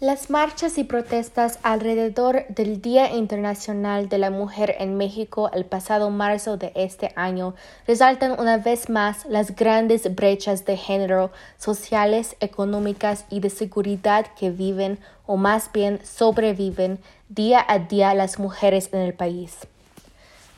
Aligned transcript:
Las 0.00 0.30
marchas 0.30 0.78
y 0.78 0.84
protestas 0.84 1.58
alrededor 1.64 2.46
del 2.50 2.80
Día 2.80 3.12
Internacional 3.16 4.08
de 4.08 4.18
la 4.18 4.30
Mujer 4.30 4.76
en 4.78 4.96
México 4.96 5.50
el 5.52 5.64
pasado 5.64 6.08
marzo 6.10 6.56
de 6.56 6.70
este 6.76 7.12
año 7.16 7.56
resaltan 7.84 8.38
una 8.38 8.58
vez 8.58 8.90
más 8.90 9.26
las 9.26 9.56
grandes 9.56 10.14
brechas 10.14 10.64
de 10.64 10.76
género 10.76 11.32
sociales, 11.58 12.36
económicas 12.38 13.24
y 13.28 13.40
de 13.40 13.50
seguridad 13.50 14.26
que 14.38 14.50
viven 14.50 15.00
o 15.26 15.36
más 15.36 15.72
bien 15.72 15.98
sobreviven 16.04 17.00
día 17.28 17.66
a 17.66 17.80
día 17.80 18.14
las 18.14 18.38
mujeres 18.38 18.90
en 18.92 19.00
el 19.00 19.14
país. 19.14 19.66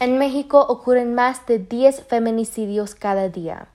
En 0.00 0.18
México 0.18 0.60
ocurren 0.68 1.14
más 1.14 1.46
de 1.46 1.58
10 1.60 2.02
feminicidios 2.02 2.94
cada 2.94 3.30
día. 3.30 3.68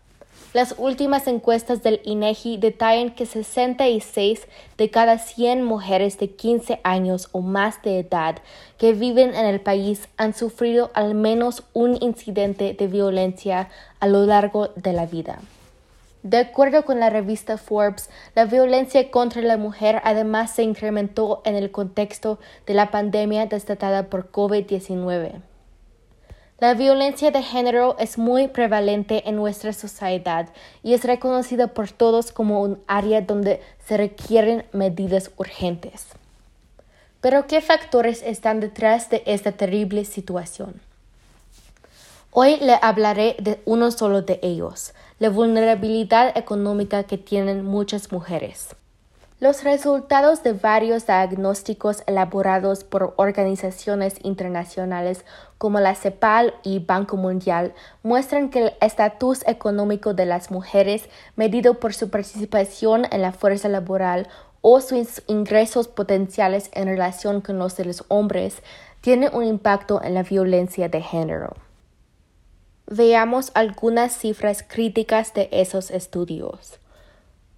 Las 0.55 0.75
últimas 0.77 1.27
encuestas 1.27 1.83
del 1.83 1.99
INEGI 2.05 2.55
detallan 2.55 3.13
que 3.13 3.25
66 3.25 4.47
de 4.77 4.89
cada 4.89 5.17
100 5.17 5.61
mujeres 5.65 6.17
de 6.17 6.29
15 6.29 6.79
años 6.85 7.27
o 7.33 7.41
más 7.41 7.81
de 7.81 7.99
edad 7.99 8.37
que 8.77 8.93
viven 8.93 9.35
en 9.35 9.47
el 9.47 9.59
país 9.59 10.07
han 10.15 10.33
sufrido 10.33 10.91
al 10.93 11.13
menos 11.13 11.63
un 11.73 12.01
incidente 12.01 12.73
de 12.73 12.87
violencia 12.87 13.67
a 13.99 14.07
lo 14.07 14.25
largo 14.25 14.69
de 14.77 14.93
la 14.93 15.05
vida. 15.05 15.39
De 16.23 16.37
acuerdo 16.37 16.85
con 16.85 17.01
la 17.01 17.09
revista 17.09 17.57
Forbes, 17.57 18.09
la 18.33 18.45
violencia 18.45 19.11
contra 19.11 19.41
la 19.41 19.57
mujer 19.57 19.99
además 20.05 20.51
se 20.55 20.63
incrementó 20.63 21.41
en 21.43 21.55
el 21.55 21.69
contexto 21.69 22.39
de 22.65 22.75
la 22.75 22.91
pandemia 22.91 23.47
desatada 23.47 24.03
por 24.03 24.31
COVID-19. 24.31 25.33
La 26.57 26.73
violencia 26.73 27.31
de 27.31 27.43
género 27.43 27.97
es 27.99 28.17
muy 28.17 28.47
prevalente 28.47 29.27
en 29.27 29.35
nuestra 29.35 29.73
sociedad 29.73 30.47
y 30.83 30.93
es 30.93 31.03
reconocida 31.03 31.67
por 31.67 31.91
todos 31.91 32.31
como 32.31 32.61
un 32.61 32.81
área 32.87 33.19
donde 33.19 33.61
se 33.85 33.97
requieren 33.97 34.63
medidas 34.71 35.31
urgentes. 35.35 36.07
Pero 37.19 37.45
¿qué 37.47 37.59
factores 37.59 38.21
están 38.21 38.61
detrás 38.61 39.09
de 39.09 39.21
esta 39.25 39.51
terrible 39.51 40.05
situación? 40.05 40.79
Hoy 42.31 42.55
le 42.61 42.79
hablaré 42.81 43.35
de 43.39 43.59
uno 43.65 43.91
solo 43.91 44.21
de 44.21 44.39
ellos, 44.41 44.93
la 45.19 45.29
vulnerabilidad 45.29 46.37
económica 46.37 47.03
que 47.03 47.17
tienen 47.17 47.65
muchas 47.65 48.13
mujeres. 48.13 48.75
Los 49.41 49.65
resultados 49.65 50.43
de 50.43 50.53
varios 50.53 51.07
diagnósticos 51.07 52.03
elaborados 52.07 52.85
por 52.85 53.13
organizaciones 53.17 54.15
internacionales 54.23 55.25
como 55.57 55.81
la 55.81 55.93
CEPAL 55.93 56.53
y 56.63 56.79
Banco 56.79 57.17
Mundial 57.17 57.73
muestran 58.01 58.49
que 58.49 58.59
el 58.59 58.73
estatus 58.79 59.45
económico 59.45 60.13
de 60.13 60.25
las 60.25 60.51
mujeres, 60.51 61.09
medido 61.35 61.81
por 61.81 61.93
su 61.93 62.09
participación 62.09 63.07
en 63.11 63.21
la 63.21 63.33
fuerza 63.33 63.67
laboral 63.67 64.29
o 64.61 64.79
sus 64.79 65.21
ingresos 65.27 65.89
potenciales 65.89 66.69
en 66.71 66.87
relación 66.87 67.41
con 67.41 67.59
los 67.59 67.75
de 67.75 67.83
los 67.83 68.05
hombres, 68.07 68.63
tiene 69.01 69.27
un 69.27 69.43
impacto 69.43 70.01
en 70.01 70.13
la 70.13 70.23
violencia 70.23 70.87
de 70.87 71.01
género. 71.01 71.57
Veamos 72.87 73.51
algunas 73.53 74.17
cifras 74.17 74.63
críticas 74.65 75.33
de 75.33 75.49
esos 75.51 75.91
estudios. 75.91 76.79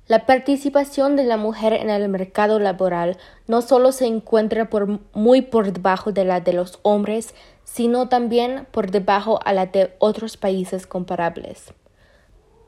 La 0.08 0.26
participación 0.26 1.18
de 1.18 1.26
la 1.26 1.36
mujer 1.36 1.74
en 1.74 1.90
el 1.90 2.08
mercado 2.08 2.60
laboral 2.60 3.18
no 3.46 3.62
solo 3.62 3.92
se 3.92 4.06
encuentra 4.06 4.70
por 4.70 5.02
muy 5.14 5.42
por 5.42 5.74
debajo 5.74 6.14
de 6.14 6.24
la 6.24 6.40
de 6.40 6.54
los 6.54 6.80
hombres, 6.84 7.36
sino 7.66 8.08
también 8.08 8.68
por 8.72 8.90
debajo 8.90 9.42
a 9.44 9.52
la 9.52 9.66
de 9.66 9.94
otros 10.00 10.38
países 10.38 10.88
comparables. 10.88 11.74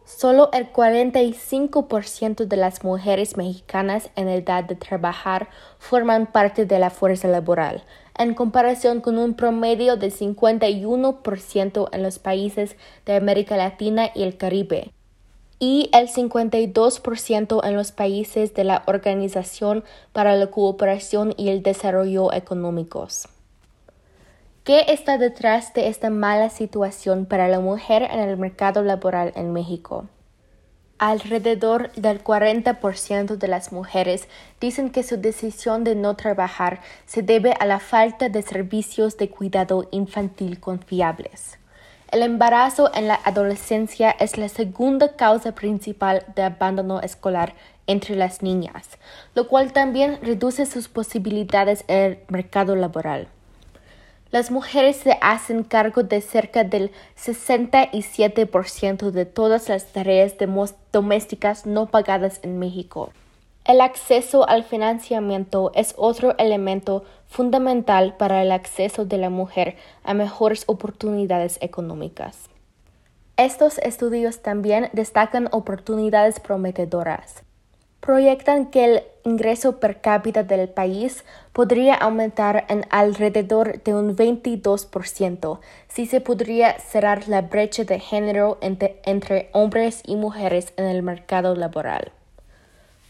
Solo 0.03 0.49
el 0.51 0.73
45% 0.73 2.45
de 2.45 2.57
las 2.57 2.83
mujeres 2.83 3.37
mexicanas 3.37 4.09
en 4.17 4.27
edad 4.27 4.65
de 4.65 4.75
trabajar 4.75 5.47
forman 5.77 6.25
parte 6.25 6.65
de 6.65 6.77
la 6.77 6.89
fuerza 6.89 7.29
laboral, 7.29 7.85
en 8.17 8.33
comparación 8.33 8.99
con 8.99 9.17
un 9.17 9.35
promedio 9.35 9.95
de 9.95 10.11
51% 10.11 11.89
en 11.93 12.03
los 12.03 12.19
países 12.19 12.75
de 13.05 13.15
América 13.15 13.55
Latina 13.55 14.09
y 14.13 14.23
el 14.23 14.35
Caribe 14.35 14.91
y 15.59 15.89
el 15.93 16.07
52% 16.07 17.67
en 17.67 17.75
los 17.75 17.91
países 17.91 18.53
de 18.53 18.63
la 18.63 18.83
Organización 18.87 19.83
para 20.13 20.35
la 20.35 20.47
Cooperación 20.47 21.33
y 21.37 21.49
el 21.49 21.61
Desarrollo 21.61 22.31
Económicos. 22.33 23.27
¿Qué 24.63 24.85
está 24.87 25.17
detrás 25.17 25.73
de 25.73 25.87
esta 25.87 26.09
mala 26.09 26.49
situación 26.49 27.25
para 27.25 27.47
la 27.47 27.59
mujer 27.59 28.03
en 28.03 28.19
el 28.19 28.37
mercado 28.37 28.83
laboral 28.83 29.33
en 29.35 29.51
México? 29.51 30.05
Alrededor 30.97 31.91
del 31.93 32.23
40% 32.23 33.37
de 33.37 33.47
las 33.47 33.71
mujeres 33.71 34.27
dicen 34.59 34.89
que 34.89 35.03
su 35.03 35.17
decisión 35.17 35.83
de 35.83 35.95
no 35.95 36.15
trabajar 36.15 36.81
se 37.05 37.21
debe 37.21 37.53
a 37.59 37.65
la 37.65 37.79
falta 37.79 38.29
de 38.29 38.41
servicios 38.41 39.17
de 39.17 39.29
cuidado 39.29 39.87
infantil 39.91 40.59
confiables. 40.59 41.58
El 42.11 42.23
embarazo 42.23 42.89
en 42.95 43.07
la 43.07 43.19
adolescencia 43.23 44.09
es 44.09 44.39
la 44.39 44.49
segunda 44.49 45.15
causa 45.15 45.53
principal 45.53 46.25
de 46.35 46.41
abandono 46.41 47.01
escolar 47.01 47.53
entre 47.85 48.15
las 48.15 48.41
niñas, 48.41 48.97
lo 49.35 49.47
cual 49.47 49.73
también 49.73 50.17
reduce 50.23 50.65
sus 50.65 50.87
posibilidades 50.87 51.83
en 51.87 51.97
el 51.97 52.17
mercado 52.27 52.75
laboral. 52.75 53.27
Las 54.31 54.49
mujeres 54.49 54.95
se 54.97 55.19
hacen 55.21 55.63
cargo 55.63 56.01
de 56.01 56.21
cerca 56.21 56.63
del 56.63 56.91
67% 57.15 59.11
de 59.11 59.25
todas 59.25 59.69
las 59.69 59.85
tareas 59.91 60.33
domésticas 60.91 61.67
no 61.67 61.85
pagadas 61.85 62.39
en 62.41 62.57
México. 62.57 63.11
El 63.69 63.81
acceso 63.81 64.49
al 64.49 64.63
financiamiento 64.63 65.71
es 65.75 65.93
otro 65.95 66.35
elemento 66.39 67.03
fundamental 67.27 68.15
para 68.17 68.41
el 68.41 68.51
acceso 68.51 69.05
de 69.05 69.19
la 69.19 69.29
mujer 69.29 69.75
a 70.03 70.15
mejores 70.15 70.63
oportunidades 70.65 71.59
económicas. 71.61 72.49
Estos 73.37 73.77
estudios 73.77 74.41
también 74.41 74.89
destacan 74.93 75.49
oportunidades 75.51 76.39
prometedoras. 76.39 77.43
Proyectan 77.99 78.71
que 78.71 78.85
el 78.85 79.03
ingreso 79.23 79.79
per 79.79 80.01
cápita 80.01 80.41
del 80.41 80.67
país 80.67 81.23
podría 81.53 81.93
aumentar 81.93 82.65
en 82.69 82.87
alrededor 82.89 83.83
de 83.83 83.93
un 83.93 84.17
22% 84.17 85.59
si 85.89 86.07
se 86.07 86.21
podría 86.21 86.79
cerrar 86.79 87.27
la 87.27 87.43
brecha 87.43 87.83
de 87.83 87.99
género 87.99 88.57
entre, 88.61 88.99
entre 89.05 89.51
hombres 89.51 90.01
y 90.07 90.15
mujeres 90.15 90.73
en 90.75 90.85
el 90.85 91.03
mercado 91.03 91.53
laboral. 91.53 92.13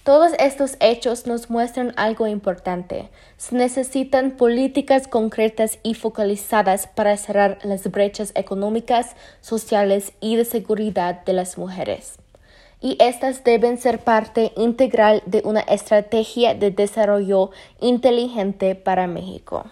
Todos 0.09 0.31
estos 0.39 0.75
hechos 0.79 1.27
nos 1.27 1.51
muestran 1.51 1.93
algo 1.95 2.25
importante. 2.25 3.09
Se 3.37 3.55
necesitan 3.55 4.31
políticas 4.31 5.07
concretas 5.07 5.77
y 5.83 5.93
focalizadas 5.93 6.87
para 6.87 7.15
cerrar 7.15 7.59
las 7.61 7.91
brechas 7.91 8.31
económicas, 8.33 9.15
sociales 9.39 10.13
y 10.19 10.35
de 10.35 10.45
seguridad 10.45 11.23
de 11.25 11.33
las 11.33 11.59
mujeres. 11.59 12.17
Y 12.81 12.97
estas 12.99 13.43
deben 13.43 13.77
ser 13.77 13.99
parte 13.99 14.51
integral 14.57 15.21
de 15.27 15.43
una 15.45 15.59
estrategia 15.59 16.55
de 16.55 16.71
desarrollo 16.71 17.51
inteligente 17.79 18.73
para 18.73 19.05
México. 19.05 19.65